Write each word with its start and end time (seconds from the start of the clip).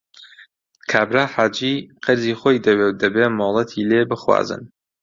کابرا 0.91 1.23
حاجی 1.33 1.73
قەرزی 2.05 2.37
خۆی 2.39 2.63
دەوێ 2.65 2.85
و 2.89 2.97
دەبێ 3.01 3.25
مۆڵەتی 3.37 3.87
لێ 3.89 4.01
بخوازن 4.11 4.61